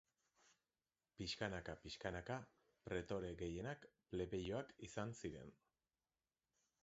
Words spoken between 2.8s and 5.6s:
pretore gehienak plebeioak izan ziren.